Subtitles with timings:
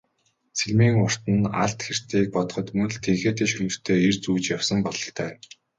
[0.57, 5.31] Сэлмийн урт нь алд хэртэйг бодоход мөн л тэнхээтэй шөрмөстэй эр зүүж явсан бололтой.